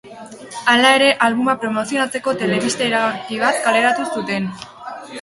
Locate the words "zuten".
4.19-4.53